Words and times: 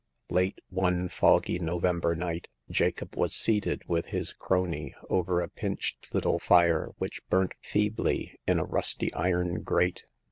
Late 0.31 0.57
one 0.69 1.09
foggy 1.09 1.59
November 1.59 2.15
night 2.15 2.47
Jacob 2.71 3.15
was 3.15 3.37
The 3.37 3.45
Coming 3.45 3.45
of 3.45 3.45
Hagar. 3.45 3.69
il 3.69 3.75
seated 3.77 3.83
with 3.87 4.05
his 4.07 4.33
crony 4.33 4.95
over 5.11 5.41
a 5.41 5.47
pinched 5.47 6.11
little 6.11 6.39
fire 6.39 6.89
which 6.97 7.21
burnt 7.29 7.53
feebly 7.61 8.35
in 8.47 8.57
a 8.57 8.65
rusty 8.65 9.13
iron 9.13 9.61
grate. 9.61 10.03